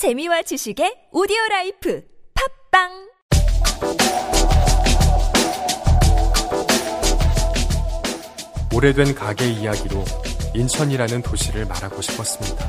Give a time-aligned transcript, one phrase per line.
[0.00, 2.02] 재미와 지식의 오디오 life
[2.70, 2.88] 팟빵
[8.74, 10.02] 오래된 가게 이야기로
[10.54, 12.66] 인천이라는 도시를 말하고 싶었습니다.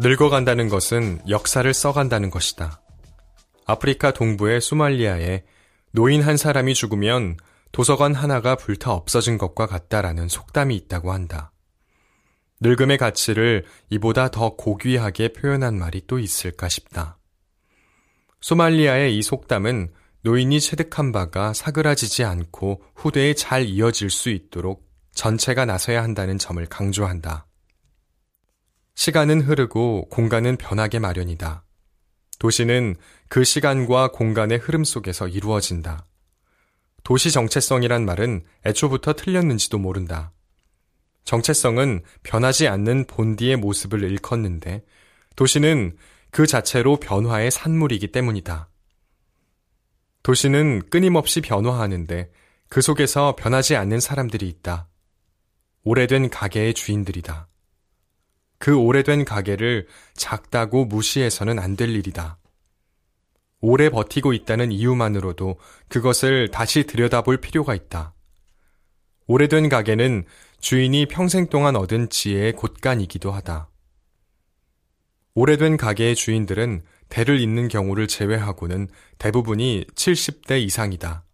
[0.00, 2.80] 늙어간다는 것은 역사를 써간다는 것이다.
[3.66, 5.44] 아프리카 동부의 소말리아에
[5.92, 7.36] 노인 한 사람이 죽으면
[7.70, 11.52] 도서관 하나가 불타 없어진 것과 같다라는 속담이 있다고 한다.
[12.60, 17.18] 늙음의 가치를 이보다 더 고귀하게 표현한 말이 또 있을까 싶다.
[18.40, 19.92] 소말리아의 이 속담은
[20.22, 27.46] 노인이 체득한 바가 사그라지지 않고 후대에 잘 이어질 수 있도록 전체가 나서야 한다는 점을 강조한다.
[28.94, 31.64] 시간은 흐르고 공간은 변하게 마련이다.
[32.38, 32.96] 도시는
[33.28, 36.06] 그 시간과 공간의 흐름 속에서 이루어진다.
[37.02, 40.32] 도시 정체성이란 말은 애초부터 틀렸는지도 모른다.
[41.24, 44.84] 정체성은 변하지 않는 본디의 모습을 일컫는데
[45.36, 45.96] 도시는
[46.30, 48.68] 그 자체로 변화의 산물이기 때문이다.
[50.22, 52.30] 도시는 끊임없이 변화하는데
[52.68, 54.88] 그 속에서 변하지 않는 사람들이 있다.
[55.84, 57.48] 오래된 가게의 주인들이다.
[58.58, 62.38] 그 오래된 가게를 작다고 무시해서는 안 될 일이다.
[63.60, 68.14] 오래 버티고 있다는 이유만으로도 그것을 다시 들여다볼 필요가 있다.
[69.26, 70.24] 오래된 가게는
[70.64, 73.68] 주인이 평생 동안 얻은 지혜의 곳간이기도 하다.
[75.34, 81.26] 오래된 가게의 주인들은 대를 잇는 경우를 제외하고는 대부분이 70대 이상이다.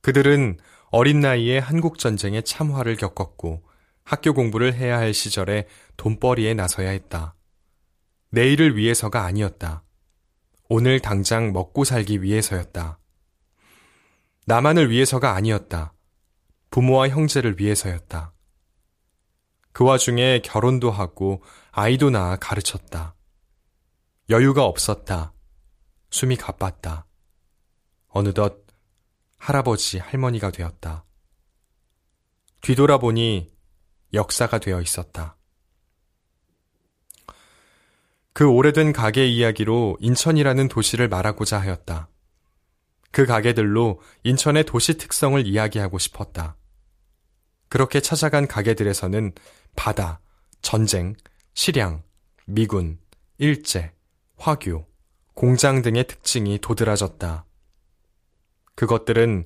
[0.00, 0.56] 그들은
[0.90, 3.64] 어린 나이에 한국전쟁의 참화를 겪었고
[4.02, 5.68] 학교 공부를 해야 할 시절에
[5.98, 7.34] 돈벌이에 나서야 했다.
[8.30, 9.82] 내일을 위해서가 아니었다.
[10.70, 12.98] 오늘 당장 먹고 살기 위해서였다.
[14.46, 15.92] 나만을 위해서가 아니었다.
[16.70, 18.32] 부모와 형제를 위해서였다.
[19.78, 21.40] 그 와중에 결혼도 하고
[21.70, 23.14] 아이도 낳아 가르쳤다.
[24.28, 25.32] 여유가 없었다.
[26.10, 27.06] 숨이 가빴다.
[28.08, 28.66] 어느덧
[29.36, 31.04] 할아버지, 할머니가 되었다.
[32.60, 33.52] 뒤돌아보니
[34.14, 35.36] 역사가 되어 있었다.
[38.32, 42.08] 그 오래된 가게 이야기로 인천이라는 도시를 말하고자 하였다.
[43.12, 46.56] 그 가게들로 인천의 도시 특성을 이야기하고 싶었다.
[47.68, 49.32] 그렇게 찾아간 가게들에서는
[49.76, 50.20] 바다,
[50.62, 51.14] 전쟁,
[51.54, 52.02] 실양,
[52.46, 52.98] 미군,
[53.38, 53.92] 일제,
[54.36, 54.86] 화교,
[55.34, 57.44] 공장 등의 특징이 도드라졌다.
[58.74, 59.44] 그것들은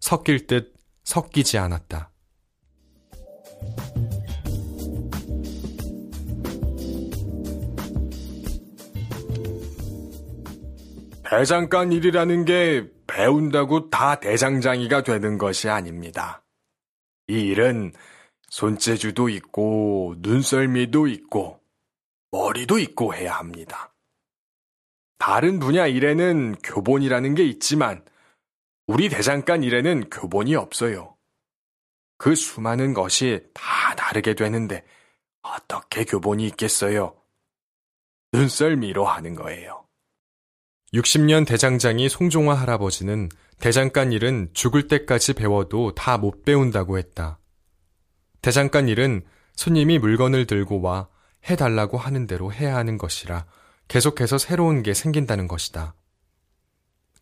[0.00, 0.74] 섞일 듯
[1.04, 2.10] 섞이지 않았다.
[11.30, 16.42] 대장간 일이라는 게 배운다고 다 대장장이가 되는 것이 아닙니다.
[17.28, 17.92] 이 일은
[18.50, 21.60] 손재주도 있고 눈썰미도 있고
[22.30, 23.94] 머리도 있고 해야 합니다.
[25.18, 28.04] 다른 분야 일에는 교본이라는 게 있지만
[28.86, 31.16] 우리 대장간 일에는 교본이 없어요.
[32.16, 34.84] 그 수많은 것이 다 다르게 되는데
[35.42, 37.14] 어떻게 교본이 있겠어요?
[38.32, 39.84] 눈썰미로 하는 거예요.
[40.94, 43.28] 60년 대장장이 송종화 할아버지는
[43.58, 47.38] 대장간 일은 죽을 때까지 배워도 다 못 배운다고 했다.
[48.42, 49.22] 대장간 일은
[49.54, 51.08] 손님이 물건을 들고 와
[51.48, 53.46] 해달라고 하는 대로 해야 하는 것이라
[53.88, 55.94] 계속해서 새로운 게 생긴다는 것이다.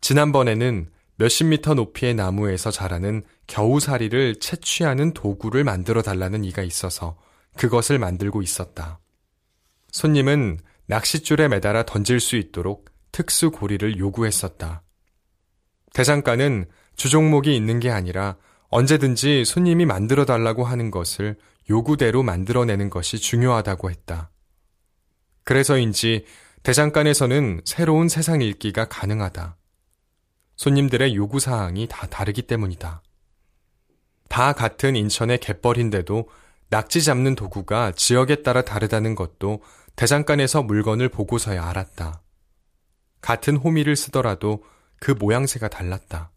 [0.01, 7.17] 지난번에는 몇십 미터 높이의 나무에서 자라는 겨우사리를 채취하는 도구를 만들어 달라는 이가 있어서
[7.57, 8.99] 그것을 만들고 있었다.
[9.91, 14.83] 손님은 낚싯줄에 매달아 던질 수 있도록 특수 고리를 요구했었다.
[15.93, 18.37] 대장간은 주종목이 있는 게 아니라
[18.69, 21.37] 언제든지 손님이 만들어 달라고 하는 것을
[21.69, 24.29] 요구대로 만들어내는 것이 중요하다고 했다.
[25.43, 26.25] 그래서인지
[26.63, 29.57] 대장간에서는 새로운 세상 읽기가 가능하다.
[30.57, 33.01] 손님들의 요구사항이 다 다르기 때문이다.
[34.27, 36.29] 다 같은 인천의 갯벌인데도
[36.69, 39.61] 낙지 잡는 도구가 지역에 따라 다르다는 것도
[39.95, 42.21] 대장간에서 물건을 보고서야 알았다.
[43.21, 44.63] 같은 호미를 쓰더라도
[44.99, 46.31] 그 모양새가 달랐다.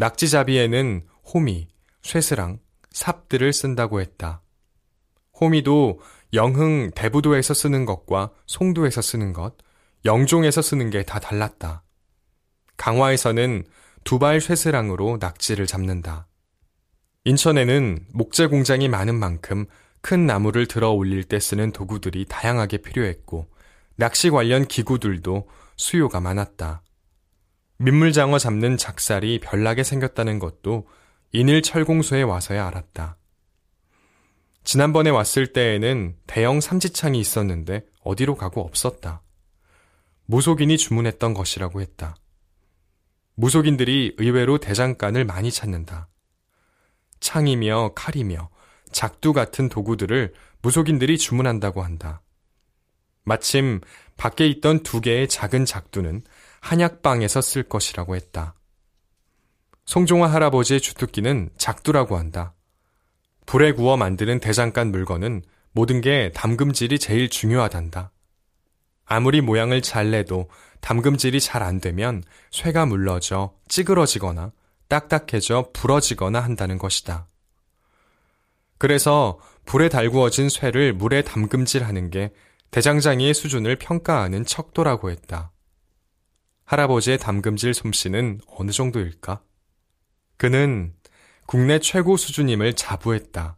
[0.00, 1.68] 낙지잡이에는 호미,
[2.00, 2.58] 쇠스랑,
[2.90, 4.40] 삽들을 쓴다고 했다.
[5.38, 6.00] 호미도
[6.32, 9.56] 영흥 대부도에서 쓰는 것과 송도에서 쓰는 것,
[10.06, 11.82] 영종에서 쓰는 게 다 달랐다.
[12.78, 13.64] 강화에서는
[14.02, 16.28] 두발 쇠스랑으로 낙지를 잡는다.
[17.24, 19.66] 인천에는 목재 공장이 많은 만큼
[20.00, 23.50] 큰 나무를 들어 올릴 때 쓰는 도구들이 다양하게 필요했고,
[23.96, 26.82] 낚시 관련 기구들도 수요가 많았다.
[27.82, 30.86] 민물장어 잡는 작살이 별나게 생겼다는 것도
[31.32, 33.16] 인일 철공소에 와서야 알았다.
[34.64, 39.22] 지난번에 왔을 때에는 대형 삼지창이 있었는데 어디로 가고 없었다.
[40.26, 42.16] 무속인이 주문했던 것이라고 했다.
[43.36, 46.08] 무속인들이 의외로 대장간을 많이 찾는다.
[47.20, 48.50] 창이며 칼이며
[48.92, 52.20] 작두 같은 도구들을 무속인들이 주문한다고 한다.
[53.24, 53.80] 마침
[54.18, 56.20] 밖에 있던 두 개의 작은 작두는
[56.60, 58.54] 한약방에서 쓸 것이라고 했다.
[59.86, 62.54] 송종화 할아버지의 주특기는 작두라고 한다.
[63.46, 65.42] 불에 구워 만드는 대장간 물건은
[65.72, 68.12] 모든 게 담금질이 제일 중요하단다.
[69.04, 70.48] 아무리 모양을 잘 내도
[70.80, 74.52] 담금질이 잘 안 되면 쇠가 물러져 찌그러지거나
[74.88, 77.26] 딱딱해져 부러지거나 한다는 것이다.
[78.78, 82.32] 그래서 불에 달구어진 쇠를 물에 담금질하는 게
[82.70, 85.49] 대장장이의 수준을 평가하는 척도라고 했다.
[86.70, 89.42] 할아버지의 담금질 솜씨는 어느 정도일까?
[90.36, 90.94] 그는
[91.44, 93.56] 국내 최고 수준임을 자부했다.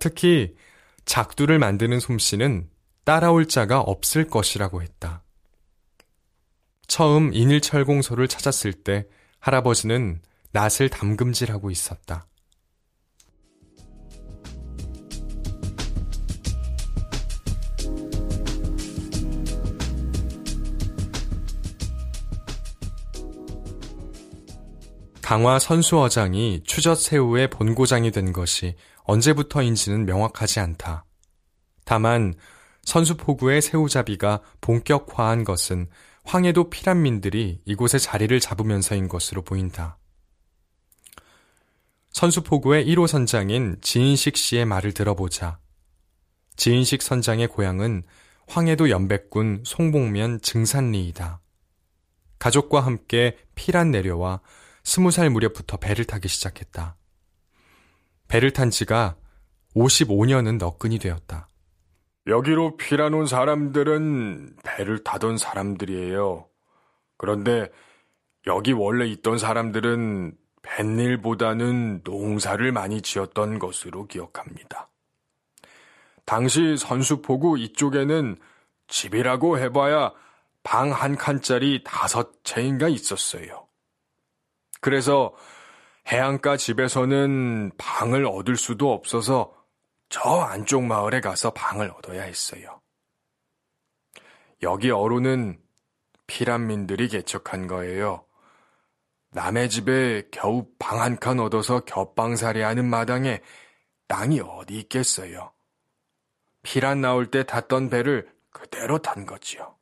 [0.00, 0.56] 특히
[1.04, 2.70] 작두를 만드는 솜씨는
[3.04, 5.22] 따라올 자가 없을 것이라고 했다.
[6.88, 9.06] 처음 인일철공소를 찾았을 때
[9.38, 12.26] 할아버지는 낫을 담금질하고 있었다.
[25.28, 31.04] 강화 선수어장이 추젓새우의 본고장이 된 것이 언제부터인지는 명확하지 않다.
[31.84, 32.32] 다만
[32.84, 35.86] 선수포구의 새우잡이가 본격화한 것은
[36.24, 39.98] 황해도 피란민들이 이곳에 자리를 잡으면서인 것으로 보인다.
[42.12, 45.58] 선수포구의 1호 선장인 지인식 씨의 말을 들어보자.
[46.56, 48.02] 지인식 선장의 고향은
[48.46, 51.42] 황해도 연백군 송봉면 증산리이다.
[52.38, 54.40] 가족과 함께 피란 내려와
[54.88, 56.96] 스무 살 무렵부터 배를 타기 시작했다.
[58.26, 59.16] 배를 탄 지가
[59.76, 61.46] 55년은 너끈이 되었다.
[62.26, 66.48] 여기로 피란 온 사람들은 배를 타던 사람들이에요.
[67.18, 67.68] 그런데
[68.46, 74.88] 여기 원래 있던 사람들은 뱃일보다는 농사를 많이 지었던 것으로 기억합니다.
[76.24, 78.38] 당시 선수포구 이쪽에는
[78.86, 80.14] 집이라고 해봐야
[80.62, 83.67] 방 한 칸짜리 다섯 채인가 있었어요.
[84.80, 85.34] 그래서
[86.06, 89.54] 해안가 집에서는 방을 얻을 수도 없어서
[90.08, 92.80] 저 안쪽 마을에 가서 방을 얻어야 했어요.
[94.62, 95.60] 여기 어루는
[96.26, 98.24] 피란민들이 개척한 거예요.
[99.32, 103.40] 남의 집에 겨우 방 한 칸 얻어서 겹방살이 하는 마당에
[104.08, 105.52] 땅이 어디 있겠어요.
[106.62, 109.76] 피란 나올 때 탔던 배를 그대로 탄 거지요.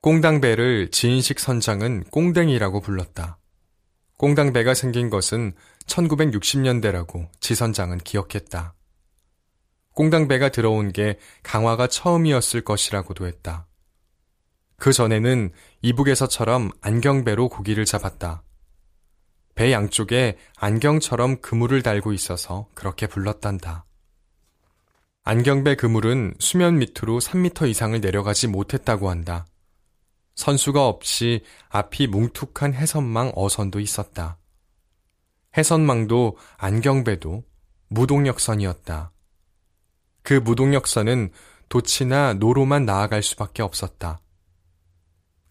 [0.00, 3.39] 꽁당배를 지인식 선장은 꽁댕이라고 불렀다.
[4.20, 5.54] 꽁당배가 생긴 것은
[5.86, 8.74] 1960년대라고 지선장은 기억했다.
[9.94, 13.66] 꽁당배가 들어온 게 강화가 처음이었을 것이라고도 했다.
[14.76, 18.42] 그 전에는 이북에서처럼 안경배로 고기를 잡았다.
[19.54, 23.86] 배 양쪽에 안경처럼 그물을 달고 있어서 그렇게 불렀단다.
[25.24, 29.46] 안경배 그물은 수면 밑으로 3미터 이상을 내려가지 못했다고 한다.
[30.34, 34.38] 선수가 없이 앞이 뭉툭한 해선망 어선도 있었다.
[35.56, 37.44] 해선망도 안경배도
[37.88, 39.12] 무동력선이었다.
[40.22, 41.30] 그 무동력선은
[41.68, 44.20] 도치나 노로만 나아갈 수밖에 없었다.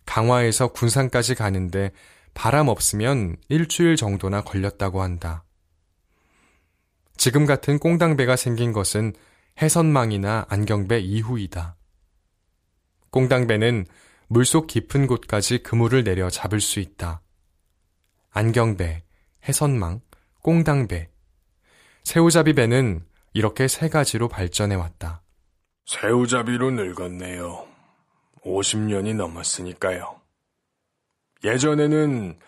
[0.05, 1.91] 강화에서 군산까지 가는데
[2.33, 5.43] 바람 없으면 일주일 정도나 걸렸다고 한다.
[7.17, 9.13] 지금 같은 꽁당배가 생긴 것은
[9.61, 11.75] 해선망이나 안경배 이후이다.
[13.11, 13.85] 꽁당배는
[14.31, 17.21] 물속 깊은 곳까지 그물을 내려 잡을 수 있다.
[18.29, 19.03] 안경배,
[19.47, 20.01] 해선망,
[20.43, 21.09] 꽁당배,
[22.03, 25.23] 새우잡이 배는 이렇게 세 가지로 발전해 왔다.
[25.87, 27.67] 새우잡이로 늙었네요.
[28.45, 30.21] 50년이 넘었으니까요.
[31.43, 32.39] 예전에는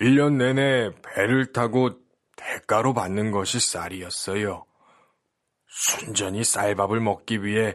[0.00, 1.90] 1년 내내 배를 타고
[2.36, 4.64] 대가로 받는 것이 쌀이었어요.
[5.66, 7.74] 순전히 쌀밥을 먹기 위해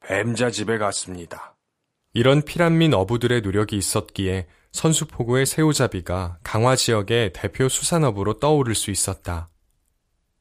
[0.00, 1.55] 뱀자 집에 갔습니다.
[2.16, 9.50] 이런 피란민 어부들의 노력이 있었기에 선수포구의 새우잡이가 강화 지역의 대표 수산업으로 떠오를 수 있었다.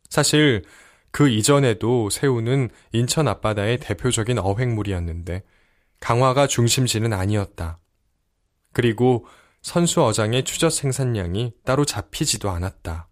[0.10, 0.64] 사실
[1.12, 5.44] 그 이전에도 새우는 인천 앞바다의 대표적인 어획물이었는데
[6.00, 7.80] 강화가 중심지는 아니었다.
[8.72, 9.26] 그리고
[9.62, 13.10] 선수어장의 추젓 생산량이 따로 잡히지도 않았다.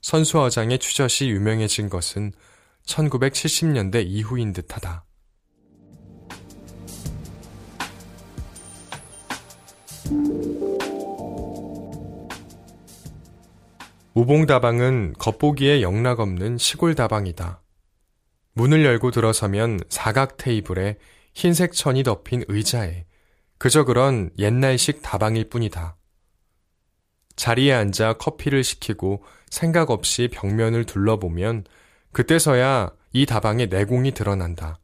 [0.00, 2.32] 선수어장의 추젓이 유명해진 것은
[2.86, 5.04] 1970년대 이후인 듯하다.
[14.14, 17.62] 우봉다방은 겉보기에 영락 없는 시골 다방이다.
[18.52, 20.98] 문을 열고 들어서면 사각 테이블에
[21.34, 23.06] 흰색 천이 덮인 의자에
[23.58, 25.96] 그저 그런 옛날식 다방일 뿐이다.
[27.34, 31.64] 자리에 앉아 커피를 시키고 생각 없이 벽면을 둘러보면
[32.12, 34.78] 그때서야 이 다방의 내공이 드러난다.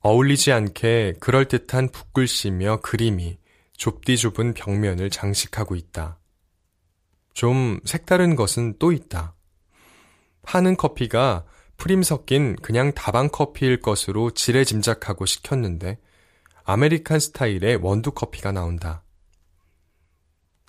[0.00, 3.38] 어울리지 않게 그럴듯한 붓글씨며 그림이
[3.76, 6.18] 좁디 좁은 벽면을 장식하고 있다.
[7.32, 9.34] 좀 색다른 것은 또 있다.
[10.42, 11.44] 파는 커피가
[11.76, 15.98] 프림 섞인 그냥 다방 커피일 것으로 지레 짐작하고 시켰는데
[16.64, 19.02] American 스타일의 원두 커피가 나온다.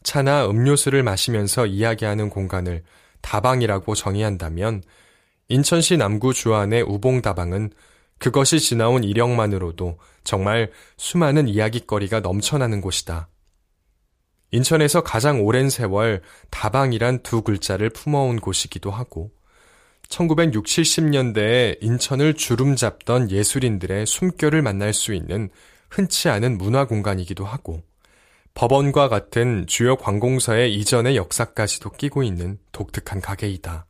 [0.04, 2.84] 차나 음료수를 마시면서 이야기하는 공간을
[3.22, 4.84] 다방이라고 정의한다면
[5.48, 7.72] 인천시 남구 주안의 우봉다방은
[8.20, 13.30] 그것이 지나온 이력만으로도 정말 수많은 이야기거리가 넘쳐나는 곳이다.
[14.52, 19.32] 인천에서 가장 오랜 세월 다방이란 두 글자를 품어온 곳이기도 하고
[20.08, 25.50] 1960, 70년대에 인천을 주름 잡던 예술인들의 숨결을 만날 수 있는
[25.90, 27.84] 흔치 않은 문화 공간이기도 하고
[28.54, 33.86] 법원과 같은 주요 관공서의 이전의 역사까지도 끼고 있는 독특한 가게이다.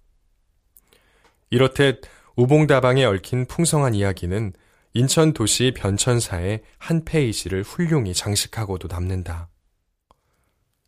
[1.52, 2.02] 이렇듯
[2.36, 4.54] 우봉다방에 얽힌 풍성한 이야기는
[4.94, 9.50] 인천 도시 변천사의 한 페이지를 훌륭히 장식하고도 남는다.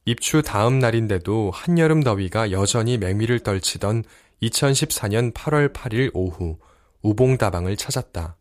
[0.06, 4.04] 입추 다음 날인데도 한여름 더위가 여전히 맹위를 떨치던
[4.42, 6.58] 2014년 8월 8일 오후
[7.02, 8.38] 우봉다방을 찾았다.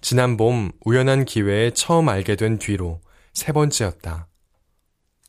[0.00, 3.00] 지난 봄 우연한 기회에 처음 알게 된 뒤로
[3.32, 4.28] 세 번째였다.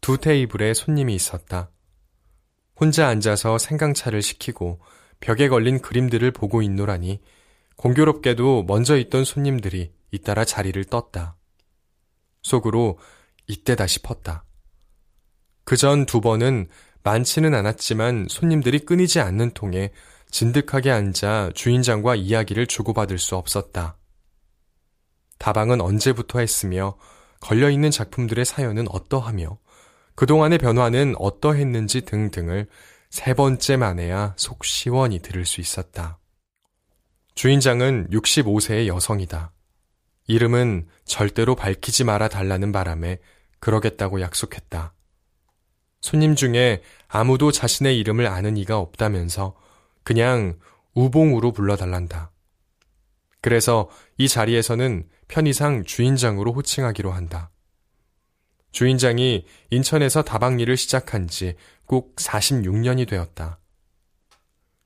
[0.01, 1.71] 두 테이블에 손님이 있었다.
[2.79, 4.79] 혼자 앉아서 생강차를 시키고
[5.19, 7.21] 벽에 걸린 그림들을 보고 있노라니
[7.75, 11.35] 공교롭게도 먼저 있던 손님들이 잇따라 자리를 떴다.
[12.41, 12.99] 속으로
[13.47, 14.43] 이때다 싶었다.
[15.65, 16.67] 그 전 두 번은
[17.03, 19.91] 많지는 않았지만 손님들이 끊이지 않는 통에
[20.31, 23.97] 진득하게 앉아 주인장과 이야기를 주고받을 수 없었다.
[25.37, 26.97] 다방은 언제부터 했으며
[27.41, 29.57] 걸려있는 작품들의 사연은 어떠하며
[30.15, 32.67] 그동안의 변화는 어떠했는지 등등을
[33.09, 36.19] 세 번째 만에야 속 시원히 들을 수 있었다.
[37.35, 39.51] 주인장은 65세의 여성이다.
[40.27, 43.17] 이름은 절대로 밝히지 말아 달라는 바람에
[43.59, 44.93] 그러겠다고 약속했다.
[46.01, 49.55] 손님 중에 아무도 자신의 이름을 아는 이가 없다면서
[50.03, 50.59] 그냥
[50.93, 52.31] 우봉으로 불러달란다.
[53.41, 57.51] 그래서 이 자리에서는 편의상 주인장으로 호칭하기로 한다.
[58.71, 61.55] 주인장이 인천에서 다방 일을 시작한 지
[61.89, 63.57] 꼭 46년이 되었다.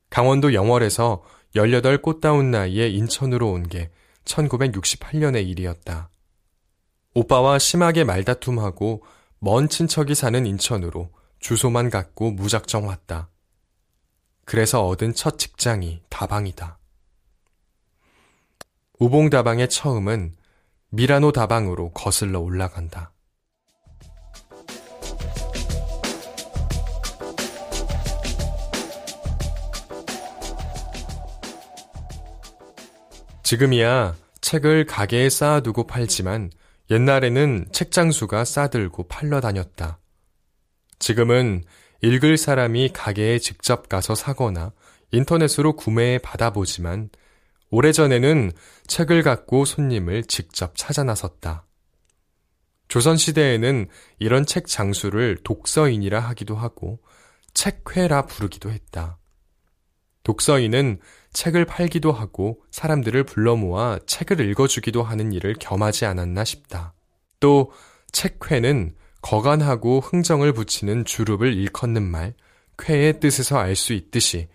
[0.10, 1.22] 강원도 영월에서
[1.54, 3.92] 18 꽃다운 나이에 인천으로 온 게
[4.24, 6.10] 1968년의 일이었다.
[7.14, 9.04] 오빠와 심하게 말다툼하고
[9.40, 13.30] 먼 친척이 사는 인천으로 주소만 갖고 무작정 왔다.
[14.46, 16.80] 그래서 얻은 첫 직장이 다방이다.
[19.00, 20.38] 우봉 다방의 처음은
[20.90, 23.13] 미라노 다방으로 거슬러 올라간다.
[33.44, 36.50] 지금이야 책을 가게에 쌓아두고 팔지만
[36.90, 40.00] 옛날에는 책장수가 싸들고 팔러 다녔다.
[41.00, 41.64] 지금은
[42.02, 44.72] 읽을 사람이 가게에 직접 가서 사거나
[45.12, 47.10] 인터넷으로 구매해 받아보지만
[47.70, 48.52] 오래전에는
[48.88, 51.66] 책을 갖고 손님을 직접 찾아 나섰다.
[52.88, 53.88] 조선시대에는
[54.20, 57.00] 이런 책 장수를 독서인이라 하기도 하고
[57.54, 59.18] 책회라 부르기도 했다.
[60.24, 61.00] 독서인은
[61.34, 66.94] 책을 팔기도 하고 사람들을 불러 모아 책을 읽어주기도 하는 일을 겸하지 않았나 싶다.
[67.40, 67.72] 또
[68.12, 72.34] 책회는 거간하고 흥정을 붙이는 주룹을 일컫는 말,
[72.78, 74.48] 쾌의 뜻에서 알 수 있듯이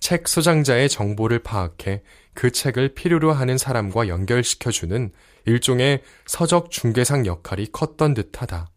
[0.00, 2.02] 책 소장자의 정보를 파악해
[2.34, 5.12] 그 책을 필요로 하는 사람과 연결시켜주는
[5.46, 8.70] 일종의 서적 중개상 역할이 컸던 듯하다.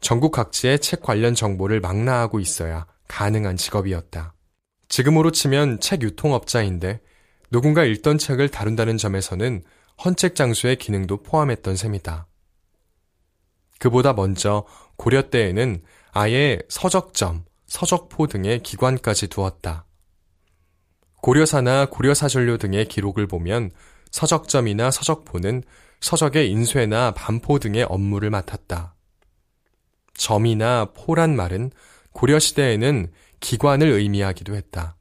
[0.00, 4.34] 전국 각지의 책 관련 정보를 망라하고 있어야 가능한 직업이었다.
[4.92, 7.00] 지금으로 치면 책 유통업자인데
[7.50, 9.62] 누군가 읽던 책을 다룬다는 점에서는
[10.04, 12.26] 헌책 장수의 기능도 포함했던 셈이다.
[13.78, 19.86] 그보다 먼저 고려 때에는 아예 서적점, 서적포 등의 기관까지 두었다.
[21.22, 23.70] 고려사나 고려사전료 등의 기록을 보면
[24.10, 25.62] 서적점이나 서적포는
[26.02, 28.94] 서적의 인쇄나 반포 등의 업무를 맡았다.
[30.12, 31.70] 점이나 포란 말은
[32.12, 33.10] 고려시대에는
[33.42, 34.96] 기관을 의미하기도 했다.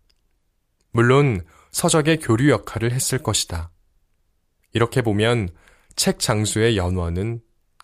[0.91, 3.71] 물론 서적의 교류 역할을 했을 것이다.
[4.73, 5.47] 이렇게 보면
[5.95, 7.41] 책 장수의 연원은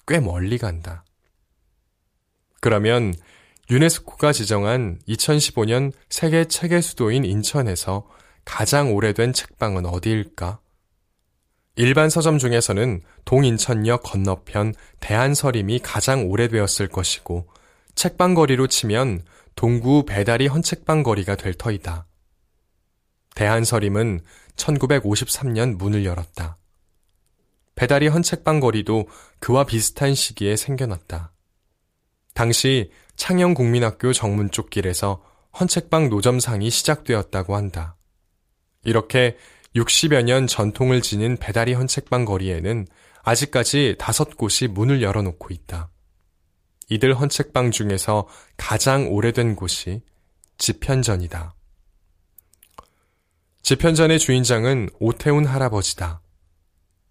[0.08, 1.06] 꽤 멀리 간다.
[2.60, 3.14] 그러면
[3.70, 8.08] 유네스코가 지정한 2015년 세계 책의 수도인 인천에서
[8.44, 10.60] 가장 오래된 책방은 어디일까?
[11.76, 17.48] 일반 서점 중에서는 동인천역 건너편 대한서림이 가장 오래되었을 것이고
[17.94, 19.22] 책방 거리로 치면
[19.58, 22.06] 동구 배다리 헌책방 거리가 될 터이다.
[23.34, 24.22] 대한서림은
[24.56, 26.58] 1953년 문을 열었다.
[27.74, 29.08] 배다리 헌책방 거리도
[29.40, 31.34] 그와 비슷한 시기에 생겨났다.
[32.36, 35.24] 당시 창영국민학교 정문 쪽 길에서
[35.60, 37.98] 헌책방 노점상이 시작되었다고 한다.
[38.86, 39.38] 이렇게
[39.76, 42.86] 60여 년 전통을 지닌 배다리 헌책방 거리에는
[43.24, 45.90] 아직까지 다섯 곳이 문을 열어놓고 있다.
[46.90, 50.02] 이들 헌책방 중에서 가장 오래된 곳이
[50.58, 51.56] 집현전이다.
[53.62, 56.22] 집현전의 주인장은 오태훈 할아버지다.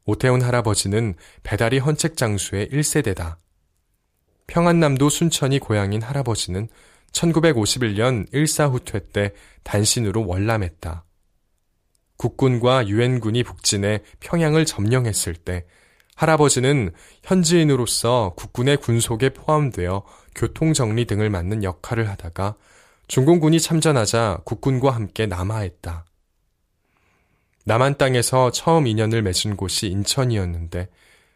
[0.07, 3.37] 오태훈 할아버지는 배다리 헌책 장수의 1세대다.
[4.47, 6.69] 평안남도 순천이 고향인 할아버지는
[7.13, 11.05] 1951년 일사후퇴 때 단신으로 월남했다.
[12.17, 15.67] 국군과 유엔군이 북진해 평양을 점령했을 때
[16.17, 16.93] 할아버지는
[17.23, 20.03] 현지인으로서 국군의 군속에 포함되어
[20.35, 22.57] 교통정리 등을 맡는 역할을 하다가
[23.07, 26.07] 중공군이 참전하자 국군과 함께 남하했다.
[27.67, 30.89] 남한 땅에서 처음 인연을 맺은 곳이 인천이었는데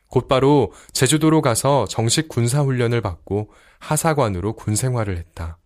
[0.08, 5.58] 곧바로 제주도로 가서 정식 군사훈련을 받고 하사관으로 군 생활을 했다.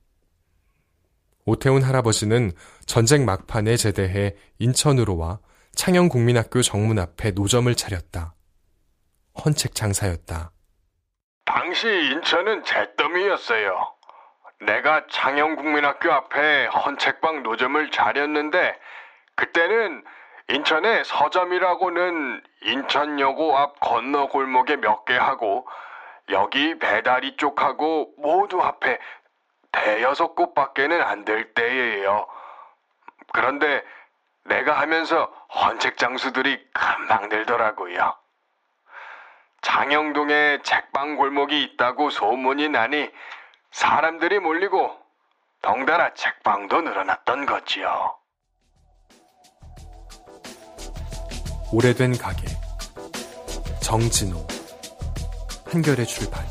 [1.46, 2.52] 오태훈 할아버지는
[2.84, 5.38] 전쟁 막판에 제대해 인천으로 와
[5.74, 8.34] 창영국민학교 정문 앞에 노점을 차렸다.
[9.42, 10.50] 헌책 장사였다.
[11.44, 13.94] 당시 인천은 잿더미였어요.
[14.60, 18.78] 내가 창영국민학교 앞에 헌책방 노점을 차렸는데
[19.36, 20.04] 그때는
[20.48, 25.66] 인천에 서점이라고는 인천여고 앞 건너 골목에 몇 개 하고
[26.30, 28.98] 여기 배다리 쪽하고 모두 앞에
[29.72, 32.26] 대여섯 곳밖에는 안 될 때예요.
[33.32, 33.82] 그런데
[34.44, 35.24] 내가 하면서
[35.54, 38.16] 헌책 장수들이 금방 늘더라고요.
[39.64, 43.10] 장영동에 책방 골목이 있다고 소문이 나니
[43.72, 44.92] 사람들이 몰리고
[45.62, 48.14] 덩달아 책방도 늘어났던 거지요.
[51.72, 52.46] 오래된 가게
[53.82, 54.46] 정진호
[55.66, 56.44] 한결의 출발